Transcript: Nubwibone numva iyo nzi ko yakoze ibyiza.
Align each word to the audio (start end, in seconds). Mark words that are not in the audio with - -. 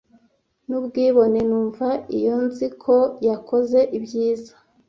Nubwibone 0.67 1.39
numva 1.49 1.87
iyo 2.17 2.35
nzi 2.45 2.67
ko 2.83 2.95
yakoze 3.27 3.79
ibyiza. 3.97 4.53